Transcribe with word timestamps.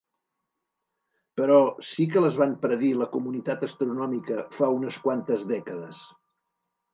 Però 1.41 1.57
sí 1.89 2.07
que 2.15 2.23
les 2.23 2.37
van 2.43 2.55
predir 2.63 2.89
la 3.01 3.09
comunitat 3.17 3.67
astronòmica 3.69 4.39
fa 4.57 4.71
unes 4.79 4.99
quantes 5.05 5.47
dècades. 5.55 6.03